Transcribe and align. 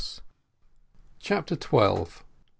CHAPTER 1.19 1.55
TWELVE. 1.55 2.23